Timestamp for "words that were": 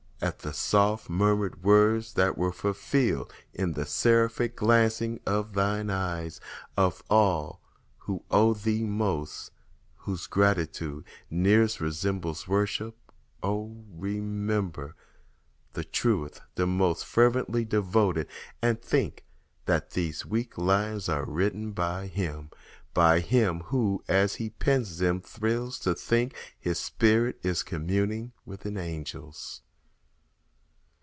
1.63-2.51